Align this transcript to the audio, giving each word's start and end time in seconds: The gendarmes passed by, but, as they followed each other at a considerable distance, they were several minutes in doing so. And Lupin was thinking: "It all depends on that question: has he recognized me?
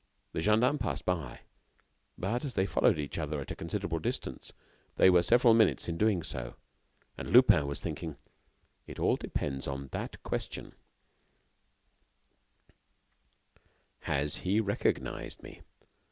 The 0.33 0.41
gendarmes 0.41 0.79
passed 0.79 1.05
by, 1.05 1.41
but, 2.17 2.43
as 2.43 2.55
they 2.55 2.65
followed 2.65 2.97
each 2.97 3.19
other 3.19 3.39
at 3.39 3.51
a 3.51 3.55
considerable 3.55 3.99
distance, 3.99 4.51
they 4.95 5.11
were 5.11 5.21
several 5.21 5.53
minutes 5.53 5.87
in 5.87 5.95
doing 5.95 6.23
so. 6.23 6.55
And 7.19 7.29
Lupin 7.29 7.67
was 7.67 7.79
thinking: 7.79 8.17
"It 8.87 8.97
all 8.97 9.15
depends 9.15 9.67
on 9.67 9.89
that 9.89 10.23
question: 10.23 10.73
has 13.99 14.37
he 14.37 14.59
recognized 14.59 15.43
me? 15.43 15.61